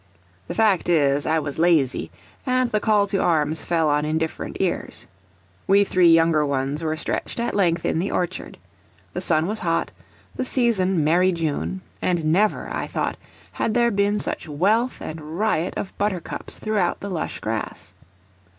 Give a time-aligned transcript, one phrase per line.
[0.47, 2.09] The fact is, I was lazy,
[2.43, 5.05] and the call to arms fell on indifferent ears.
[5.67, 8.57] We three younger ones were stretched at length in the orchard.
[9.13, 9.91] The sun was hot,
[10.35, 13.17] the season merry June, and never (I thought)
[13.51, 17.93] had there been such wealth and riot of buttercups throughout the lush grass.